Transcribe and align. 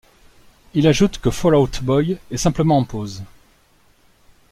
Il 0.73 0.87
ajoute 0.87 1.19
que 1.19 1.29
Fall 1.29 1.53
Out 1.53 1.83
Boy 1.83 2.17
est 2.31 2.37
simplement 2.37 2.79
en 2.79 2.83
pause. 2.83 3.21